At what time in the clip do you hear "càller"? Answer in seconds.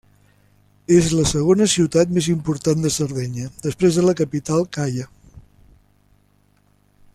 4.79-5.09